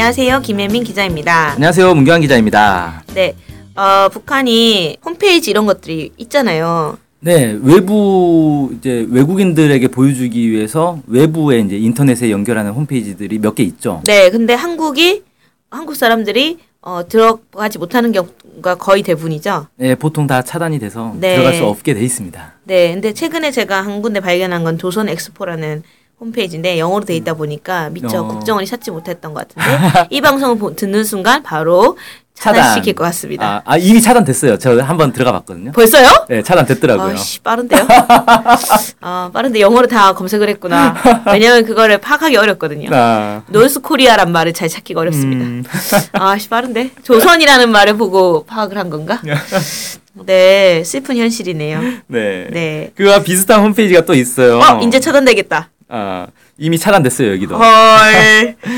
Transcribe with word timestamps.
안녕하세요. 0.00 0.42
김혜민 0.42 0.84
기자입니다. 0.84 1.52
안녕하세요. 1.52 1.94
문경환 1.94 2.20
기자입니다. 2.20 3.02
네. 3.14 3.34
어, 3.74 4.10
북한이 4.10 4.98
홈페이지 5.02 5.50
이런 5.50 5.64
것들이 5.64 6.12
있잖아요. 6.18 6.98
네, 7.20 7.58
외부 7.62 8.70
이제 8.76 9.06
외국인들에게 9.10 9.88
보여주기 9.88 10.50
위해서 10.50 10.98
외부에 11.06 11.60
이제 11.60 11.78
인터넷에 11.78 12.30
연결하는 12.30 12.72
홈페이지들이 12.72 13.38
몇 13.38 13.54
개 13.54 13.62
있죠. 13.62 14.02
네. 14.04 14.28
근데 14.28 14.52
한국이 14.52 15.22
한국 15.70 15.96
사람들이 15.96 16.58
어, 16.82 17.00
들어가지 17.08 17.78
못하는 17.78 18.12
경우가 18.12 18.74
거의 18.74 19.02
대부분이죠. 19.02 19.68
네, 19.76 19.94
보통 19.94 20.26
다 20.26 20.42
차단이 20.42 20.78
돼서 20.78 21.14
네. 21.18 21.36
들어갈 21.36 21.54
수 21.54 21.64
없게 21.64 21.94
돼 21.94 22.02
있습니다. 22.02 22.52
네. 22.64 22.92
근데 22.92 23.14
최근에 23.14 23.50
제가 23.50 23.80
한 23.80 24.02
군데 24.02 24.20
발견한 24.20 24.62
건 24.62 24.76
조선 24.76 25.08
엑스포라는 25.08 25.84
홈페이지인데 26.18 26.78
영어로 26.78 27.04
돼 27.04 27.14
있다 27.16 27.34
보니까 27.34 27.90
미처 27.90 28.22
어. 28.22 28.26
국정원이 28.28 28.66
찾지 28.66 28.90
못했던 28.90 29.34
것 29.34 29.46
같은데 29.48 30.06
이 30.10 30.20
방송을 30.20 30.56
보- 30.58 30.74
듣는 30.74 31.04
순간 31.04 31.42
바로 31.42 31.98
차단시킬 32.34 32.94
것 32.94 33.04
같습니다. 33.04 33.46
아, 33.46 33.62
아, 33.64 33.76
이미 33.78 34.00
차단됐어요. 34.02 34.58
저 34.58 34.78
한번 34.82 35.10
들어가 35.10 35.32
봤거든요. 35.32 35.72
벌써요? 35.72 36.06
네, 36.28 36.42
차단됐더라고요. 36.42 37.14
아씨 37.14 37.40
빠른데요? 37.40 37.86
아 39.00 39.30
빠른데 39.32 39.60
영어로 39.60 39.86
다 39.86 40.12
검색을 40.12 40.46
했구나. 40.50 40.94
왜냐면 41.32 41.64
그거를 41.64 41.96
파악하기 41.98 42.36
어렵거든요. 42.36 42.90
아, 42.92 43.42
North 43.48 43.80
Korea란 43.80 44.32
말을 44.32 44.52
잘 44.52 44.68
찾기가 44.68 45.00
어렵습니다. 45.00 45.44
음, 45.44 45.64
아씨 46.12 46.48
빠른데 46.50 46.90
조선이라는 47.04 47.70
말을 47.70 47.96
보고 47.96 48.44
파악을 48.44 48.76
한 48.76 48.90
건가? 48.90 49.20
네 50.26 50.82
슬픈 50.84 51.16
현실이네요. 51.16 51.80
네. 52.06 52.48
네. 52.50 52.90
그와 52.96 53.22
비슷한 53.22 53.60
홈페이지가 53.62 54.04
또 54.04 54.14
있어요. 54.14 54.58
어 54.58 54.80
이제 54.82 55.00
차단되겠다. 55.00 55.70
아, 55.88 56.26
이미 56.58 56.78
차단됐어요, 56.78 57.32
여기도. 57.32 57.56
헐. 57.56 57.64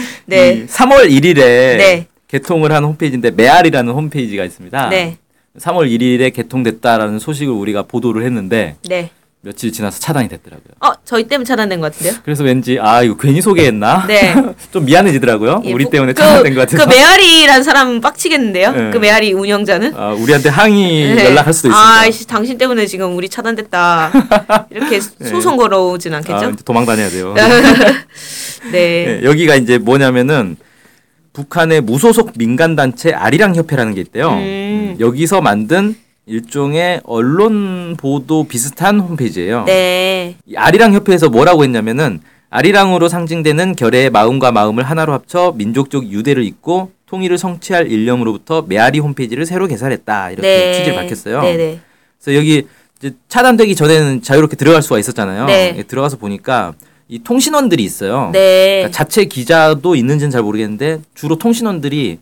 네. 0.27 0.53
이 0.53 0.67
3월 0.67 1.11
1일에 1.11 1.37
네. 1.37 2.06
개통을 2.28 2.73
한 2.73 2.84
홈페이지인데 2.84 3.31
메알이라는 3.31 3.92
홈페이지가 3.92 4.45
있습니다. 4.45 4.89
네. 4.91 5.17
3월 5.59 5.91
1일에 5.91 6.33
개통됐다라는 6.33 7.19
소식을 7.19 7.53
우리가 7.53 7.83
보도를 7.83 8.25
했는데 8.25 8.77
네. 8.89 9.11
며칠 9.41 9.70
지나서 9.72 10.00
차단이 10.00 10.28
됐더라고요. 10.28 10.75
어 10.81 10.92
저희 11.05 11.28
때문에 11.28 11.44
차단된 11.47 11.81
것 11.81 11.92
같은데요? 11.92 12.20
그래서 12.25 12.42
왠지 12.42 12.78
아 12.81 13.03
이거 13.05 13.17
괜히 13.17 13.41
소개했나? 13.41 14.05
네. 14.08 14.34
좀 14.72 14.84
미안해지더라고요. 14.84 15.62
예, 15.64 15.72
우리 15.72 15.84
부- 15.84 15.91
때문에 15.91 16.12
그- 16.12 16.20
차단된 16.20 16.55
것 16.56 16.61
같아서. 16.69 16.84
그 16.84 16.91
메아리란 16.95 17.62
사람 17.62 18.00
빡치겠는데요? 18.00 18.72
네. 18.72 18.91
그 18.91 18.98
메아리 18.98 19.33
운영자는? 19.33 19.95
아, 19.97 20.08
우리한테 20.12 20.48
항의 20.48 21.14
네. 21.14 21.25
연락할 21.27 21.53
수도 21.53 21.69
있습니다. 21.69 21.78
아, 21.78 22.11
씨, 22.11 22.27
당신 22.27 22.58
때문에 22.58 22.86
지금 22.86 23.17
우리 23.17 23.28
차단됐다. 23.28 24.67
이렇게 24.70 24.98
소송 25.25 25.56
걸어오진 25.56 26.12
않겠죠? 26.14 26.34
아, 26.34 26.52
도망 26.64 26.84
다녀야 26.84 27.08
돼요. 27.08 27.33
네. 28.73 28.73
네, 28.73 29.20
여기가 29.23 29.55
이제 29.55 29.78
뭐냐면은 29.78 30.56
북한의 31.33 31.83
무소속 31.83 32.33
민간 32.36 32.75
단체 32.75 33.12
아리랑 33.12 33.55
협회라는 33.55 33.95
게 33.95 34.00
있대요. 34.00 34.30
음. 34.30 34.36
음, 34.39 34.97
여기서 34.98 35.41
만든 35.41 35.95
일종의 36.28 37.00
언론 37.04 37.96
보도 37.96 38.44
비슷한 38.44 39.00
홈페이지예요. 39.00 39.64
네. 39.64 40.36
이 40.46 40.56
아리랑 40.56 40.92
협회에서 40.92 41.30
뭐라고 41.30 41.64
했냐면은 41.64 42.20
아리랑으로 42.50 43.08
상징되는 43.08 43.74
결의의 43.76 44.10
마음과 44.10 44.52
마음을 44.52 44.84
하나로 44.84 45.12
합쳐 45.14 45.54
민족적 45.56 46.10
유대를 46.10 46.44
잇고 46.44 46.92
통일을 47.06 47.38
성취할 47.38 47.90
일념으로부터 47.90 48.62
메아리 48.62 48.98
홈페이지를 48.98 49.46
새로 49.46 49.67
개설했다 49.67 50.30
이렇게 50.30 50.46
네. 50.46 50.72
취지를 50.74 50.94
밝혔어요. 50.96 51.40
네네. 51.40 51.80
그래서 52.20 52.38
여기 52.38 52.67
차단되기 53.28 53.74
전에는 53.74 54.22
자유롭게 54.22 54.56
들어갈 54.56 54.83
수가 54.83 54.98
있었잖아요. 54.98 55.46
네. 55.46 55.74
예, 55.78 55.83
들어가서 55.83 56.18
보니까 56.18 56.74
이 57.08 57.20
통신원들이 57.20 57.83
있어요. 57.83 58.30
네. 58.34 58.80
그러니까 58.80 58.90
자체 58.90 59.24
기자도 59.24 59.94
있는지는 59.94 60.30
잘 60.30 60.42
모르겠는데 60.42 61.00
주로 61.14 61.38
통신원들이 61.38 62.18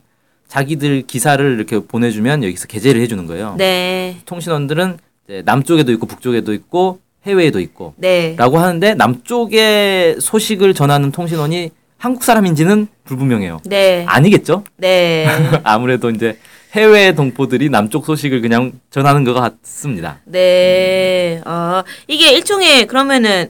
자기들 0.49 1.03
기사를 1.03 1.55
이렇게 1.57 1.79
보내주면 1.81 2.45
여기서 2.45 2.67
게재를 2.67 3.01
해주는 3.03 3.27
거예요. 3.27 3.55
네. 3.59 4.19
통신원들은 4.27 4.99
이제 5.27 5.43
남쪽에도 5.45 5.93
있고 5.93 6.07
북쪽에도 6.07 6.53
있고 6.53 7.01
해외에도 7.27 7.61
있고 7.61 7.95
네. 7.97 8.35
라고 8.39 8.59
하는데 8.59 8.95
남쪽의 8.95 10.17
소식을 10.21 10.75
전하는 10.75 11.11
통신원이 11.11 11.71
한국 11.99 12.23
사람인지는 12.23 12.89
불분명해요. 13.05 13.61
네. 13.65 14.05
아니겠죠? 14.07 14.65
네. 14.77 15.27
아무래도 15.65 16.11
이제 16.11 16.39
해외 16.73 17.15
동포들이 17.15 17.71
남쪽 17.71 18.05
소식을 18.05 18.43
그냥 18.43 18.73
전하는 18.91 19.25
것 19.25 19.33
같습니다. 19.35 20.19
네. 20.25 21.41
아, 21.45 21.83
이게 22.07 22.33
일종의 22.33 22.87
그러면은 22.87 23.49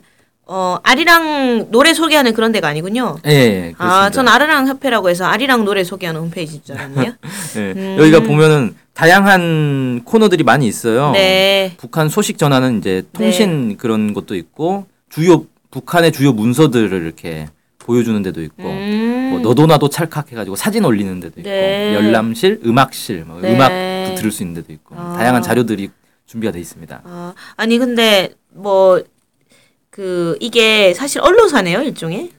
어, 0.49 0.79
아리랑 0.85 1.73
노래 1.73 1.93
소개하는 1.93 2.33
그런 2.33 2.53
데가 2.53 2.69
아니군요. 2.69 3.17
예, 3.27 3.31
예, 3.31 3.73
그렇습니다. 3.77 3.85
아, 3.85 4.11
전 4.11 4.29
아리랑 4.29 4.69
협회라고 4.69 5.11
해서 5.11 5.25
아리랑 5.25 5.65
노래 5.65 5.83
소개하는 5.83 6.21
홈페이지인 6.21 6.63
줄 6.65 6.77
알았네요. 6.79 7.13
예, 7.57 7.61
음. 7.61 7.97
여기가 7.99 8.21
보면은 8.21 8.77
다양한 8.95 10.03
코너들이 10.05 10.45
많이 10.45 10.69
있어요. 10.69 11.11
네. 11.13 11.75
북한 11.79 12.09
소식 12.09 12.39
전하는 12.39 12.79
이제 12.79 13.03
통신 13.13 13.77
그런 13.77 14.15
것도 14.15 14.37
있고 14.37 14.87
주요 15.11 15.45
북한의 15.73 16.13
주요 16.13 16.33
문서들을 16.33 17.03
이렇게 17.03 17.49
보여주는 17.79 18.21
데도 18.23 18.41
있고 18.43 18.65
음. 18.65 19.29
뭐 19.33 19.41
너도 19.41 19.67
나도 19.67 19.91
찰칵 19.91 20.31
해가지고 20.31 20.55
사진 20.55 20.85
올리는 20.85 21.19
데도 21.19 21.41
있고 21.41 21.51
네. 21.51 21.93
열람실, 21.95 22.61
음악실, 22.65 23.25
뭐 23.27 23.41
네. 23.41 23.53
음악도 23.55 24.15
들을 24.15 24.31
수 24.31 24.45
있는 24.45 24.55
데도 24.55 24.73
있고 24.73 24.95
아. 24.97 25.17
다양한 25.19 25.43
자료들이 25.43 25.91
준비가 26.27 26.53
돼 26.53 26.61
있습니다. 26.61 27.03
아, 27.05 27.35
아니 27.57 27.79
근데 27.79 28.31
뭐 28.51 29.03
그 29.97 30.37
이게 30.41 30.93
사실 30.93 31.23
언론사네요, 31.23 31.81
일종의. 31.81 32.31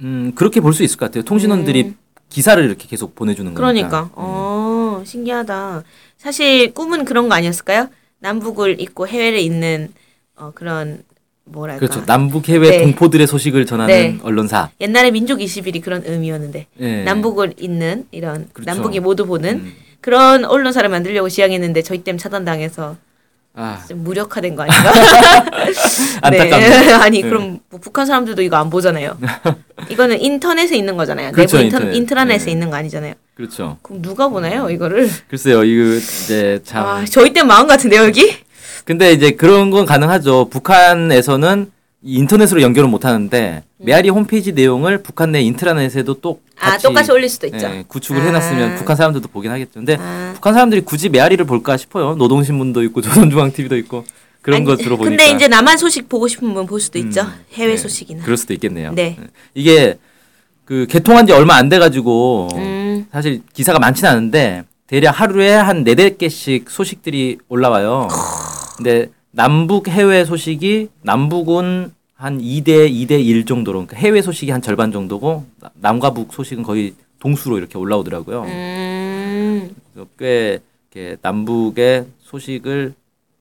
음 0.00 0.32
그렇게 0.34 0.60
볼 0.60 0.74
수 0.74 0.82
있을 0.82 0.98
것 0.98 1.06
같아요. 1.06 1.22
통신원들이 1.22 1.82
음. 1.84 1.96
기사를 2.28 2.62
이렇게 2.62 2.88
계속 2.88 3.14
보내주는 3.14 3.54
그러니까. 3.54 3.88
거니까. 3.88 4.02
음. 4.08 4.10
어, 4.16 5.02
신기하다. 5.06 5.84
사실 6.18 6.74
꿈은 6.74 7.04
그런 7.04 7.28
거 7.28 7.36
아니었을까요? 7.36 7.88
남북을 8.18 8.80
잇고 8.80 9.06
해외를 9.06 9.38
잇는 9.38 9.92
어 10.34 10.50
그런 10.52 11.04
뭐랄까. 11.44 11.78
그렇죠. 11.78 12.04
남북 12.06 12.48
해외 12.48 12.70
네. 12.70 12.82
동포들의 12.82 13.24
소식을 13.28 13.66
전하는 13.66 13.94
네. 13.94 14.18
언론사. 14.24 14.70
옛날에 14.80 15.12
민족 15.12 15.38
20일이 15.38 15.80
그런 15.80 16.02
의미였는데 16.04 16.66
예. 16.80 17.04
남북을 17.04 17.54
잇는 17.58 18.08
이런 18.10 18.48
그렇죠. 18.52 18.68
남북이 18.68 18.98
모두 18.98 19.26
보는 19.26 19.54
음. 19.60 19.72
그런 20.00 20.44
언론사를 20.44 20.88
만들려고 20.90 21.28
시작했는데 21.28 21.82
저희 21.82 22.02
때문에 22.02 22.20
차단당해서 22.20 22.96
아좀 23.56 24.04
무력화된 24.04 24.54
거 24.54 24.64
아닌가? 24.64 24.92
안타깝네요. 26.22 26.96
아니 26.96 27.22
네. 27.22 27.28
그럼 27.28 27.58
뭐 27.70 27.80
북한 27.80 28.04
사람들도 28.06 28.42
이거 28.42 28.56
안 28.56 28.68
보잖아요. 28.68 29.16
이거는 29.88 30.20
인터넷에 30.20 30.76
있는 30.76 30.96
거잖아요. 30.96 31.32
그렇죠, 31.32 31.56
내부 31.56 31.66
인터, 31.66 31.78
인터넷. 31.78 31.96
인트라넷에 31.96 32.44
네. 32.46 32.50
있는 32.52 32.70
거 32.70 32.76
아니잖아요. 32.76 33.14
그렇죠. 33.34 33.78
그럼 33.82 34.02
누가 34.02 34.28
보나요 34.28 34.68
이거를? 34.70 35.10
글쎄요, 35.28 35.64
이거 35.64 35.94
이제 35.96 36.60
참. 36.64 36.84
아 36.86 37.04
저희 37.06 37.32
땜에 37.32 37.42
망한 37.42 37.66
같은데요 37.66 38.04
여기? 38.04 38.36
근데 38.84 39.12
이제 39.12 39.30
그런 39.32 39.70
건 39.70 39.86
가능하죠. 39.86 40.48
북한에서는 40.50 41.66
이 41.66 41.75
인터넷으로 42.06 42.62
연결을 42.62 42.88
못 42.88 43.04
하는데 43.04 43.64
메아리 43.78 44.08
홈페이지 44.10 44.52
내용을 44.52 45.02
북한 45.02 45.32
내 45.32 45.40
인트라넷에도 45.42 46.14
또아 46.20 46.36
같이 46.56 46.84
똑같이 46.84 47.10
올릴 47.12 47.28
수도 47.28 47.46
있죠. 47.48 47.66
예, 47.66 47.84
구축을 47.86 48.22
아. 48.22 48.24
해놨으면 48.26 48.76
북한 48.76 48.96
사람들도 48.96 49.28
보긴 49.28 49.50
하겠죠. 49.50 49.72
근데 49.74 49.96
아. 50.00 50.30
북한 50.34 50.54
사람들이 50.54 50.82
굳이 50.82 51.08
메아리를 51.08 51.44
볼까 51.44 51.76
싶어요. 51.76 52.14
노동신문도 52.14 52.82
있고 52.84 53.00
조선중앙TV도 53.02 53.76
있고 53.78 54.04
그런 54.40 54.58
아니, 54.58 54.64
것으로 54.66 54.96
보니까. 54.96 55.10
근데 55.10 55.30
이제 55.34 55.48
남한 55.48 55.76
소식 55.78 56.08
보고 56.08 56.28
싶은 56.28 56.54
분 56.54 56.66
볼 56.66 56.80
수도 56.80 56.98
있죠. 57.00 57.22
음, 57.22 57.32
해외 57.54 57.72
네, 57.72 57.76
소식이나. 57.76 58.22
그럴 58.22 58.36
수도 58.36 58.54
있겠네요. 58.54 58.92
네. 58.92 59.16
예. 59.20 59.26
이게 59.54 59.98
그 60.64 60.86
개통한 60.88 61.26
지 61.26 61.32
얼마 61.32 61.56
안 61.56 61.68
돼가지고 61.68 62.48
음. 62.54 63.06
사실 63.12 63.42
기사가 63.52 63.78
많지는 63.80 64.08
않은데 64.10 64.62
대략 64.86 65.20
하루에 65.20 65.52
한 65.52 65.82
네댓 65.82 66.18
개씩 66.18 66.70
소식들이 66.70 67.38
올라와요. 67.48 68.06
근데 68.76 69.08
남북 69.32 69.88
해외 69.88 70.24
소식이 70.24 70.88
남북은 71.02 71.92
한 72.16 72.40
2대 72.40 72.90
2대 72.90 73.22
1 73.24 73.44
정도로 73.44 73.80
그러니까 73.86 73.96
해외 73.98 74.22
소식이 74.22 74.50
한 74.50 74.62
절반 74.62 74.90
정도고 74.90 75.44
나- 75.60 75.70
남과 75.74 76.10
북 76.14 76.32
소식은 76.32 76.62
거의 76.62 76.94
동수로 77.18 77.58
이렇게 77.58 77.76
올라오더라고요. 77.78 78.42
음. 78.44 79.70
꽤 80.18 80.60
이렇게 80.94 81.16
남북의 81.20 82.06
소식을 82.24 82.94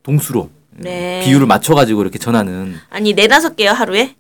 동수로 0.04 0.50
네. 0.72 1.22
비율을 1.24 1.48
맞춰가지고 1.48 2.02
이렇게 2.02 2.20
전하는 2.20 2.76
아니 2.90 3.14
네다섯 3.14 3.56
개요 3.56 3.72
하루에? 3.72 4.16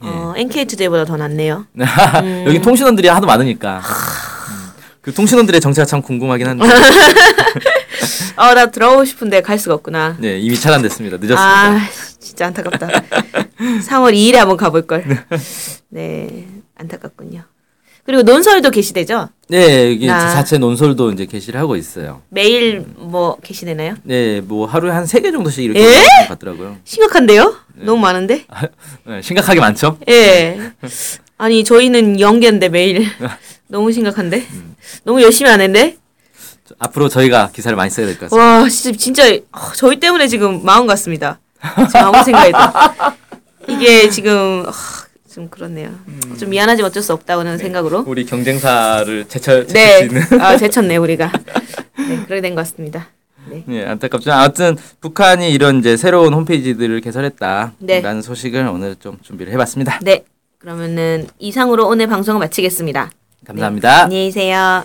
어 0.00 0.34
예. 0.36 0.42
NK 0.42 0.66
투데이보다 0.66 1.04
더 1.06 1.16
낫네요. 1.16 1.66
여기 2.46 2.60
통신원들이 2.60 3.08
하도 3.08 3.26
많으니까 3.26 3.78
음. 3.78 4.82
그 5.00 5.12
통신원들의 5.14 5.60
정체가 5.62 5.86
참 5.86 6.02
궁금하긴 6.02 6.46
한데 6.46 6.64
어 8.36 8.54
나 8.54 8.66
들어오고 8.70 9.04
싶은데 9.04 9.40
갈 9.42 9.58
수가 9.58 9.74
없구나. 9.76 10.16
네 10.20 10.38
이미 10.38 10.54
차단됐습니다. 10.56 11.16
늦었습니다. 11.16 11.42
아 11.42 11.80
진짜 12.28 12.46
안타깝다. 12.48 12.88
3월 13.88 14.12
2일에 14.14 14.34
한번 14.34 14.56
가볼 14.58 14.86
걸. 14.86 15.04
네 15.88 16.46
안타깝군요. 16.76 17.42
그리고 18.04 18.22
논설도 18.22 18.70
게시되죠? 18.70 19.30
네 19.48 19.92
여기 19.92 20.06
나- 20.06 20.30
자체 20.34 20.58
논설도 20.58 21.12
이제 21.12 21.24
게시를 21.24 21.58
하고 21.58 21.74
있어요. 21.76 22.20
매일 22.28 22.84
뭐 22.96 23.36
게시되나요? 23.42 23.96
네, 24.02 24.40
뭐 24.42 24.66
하루에 24.66 24.90
한 24.92 25.04
세 25.06 25.20
개 25.22 25.30
정도씩 25.32 25.64
이렇게 25.64 25.80
것 25.82 26.28
같더라고요. 26.28 26.76
심각한데요? 26.84 27.54
너무 27.76 28.00
많은데? 28.00 28.44
네, 29.06 29.22
심각하게 29.22 29.60
많죠? 29.60 29.98
예. 30.08 30.72
아니 31.38 31.64
저희는 31.64 32.20
영계인데 32.20 32.68
매일 32.68 33.06
너무 33.68 33.90
심각한데? 33.92 34.46
너무 35.04 35.22
열심히 35.22 35.50
안 35.50 35.60
했네? 35.62 35.96
앞으로 36.78 37.08
저희가 37.08 37.50
기사를 37.50 37.74
많이 37.76 37.90
써야 37.90 38.04
될 38.06 38.18
것 38.18 38.28
같습니다. 38.28 38.44
와, 38.60 38.68
진짜, 38.68 38.98
진짜, 38.98 39.24
어, 39.52 39.72
저희 39.74 39.98
때문에 40.00 40.28
지금 40.28 40.62
마음 40.64 40.86
같습니다. 40.86 41.40
지금 41.86 42.00
아무 42.06 42.22
생각에도. 42.24 42.58
이게 43.68 44.08
지금, 44.10 44.64
어, 44.66 44.72
좀 45.32 45.48
그렇네요. 45.48 45.90
좀 46.38 46.50
미안하지만 46.50 46.90
어쩔 46.90 47.02
수 47.02 47.12
없다고는 47.12 47.58
생각으로. 47.58 48.04
우리 48.06 48.24
경쟁사를 48.24 49.28
제철 49.28 49.66
제칠 49.66 49.74
네. 49.74 49.98
수 49.98 50.04
있는. 50.04 50.40
아, 50.42 50.56
제쳤네, 50.56 50.96
우리가. 50.96 51.30
네, 51.98 52.16
그렇게 52.24 52.40
된 52.40 52.54
것 52.54 52.62
같습니다. 52.62 53.08
네. 53.50 53.64
예, 53.70 53.84
안타깝지만 53.86 54.38
아무튼 54.40 54.76
북한이 55.00 55.50
이런 55.50 55.78
이제 55.78 55.96
새로운 55.96 56.34
홈페이지들을 56.34 57.00
개설했다라는 57.00 57.72
네. 57.80 58.20
소식을 58.22 58.66
오늘 58.66 58.96
좀 58.96 59.18
준비를 59.22 59.52
해봤습니다. 59.54 60.00
네. 60.02 60.24
그러면은 60.58 61.26
이상으로 61.38 61.86
오늘 61.86 62.08
방송을 62.08 62.40
마치겠습니다. 62.40 63.10
감사합니다. 63.46 64.04
안녕히 64.04 64.26
계세요. 64.26 64.84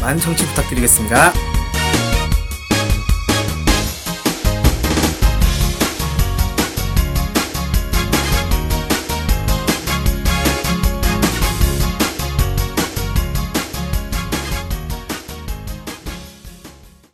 많은 0.00 0.18
청취 0.18 0.46
부탁드리겠습니다. 0.46 1.49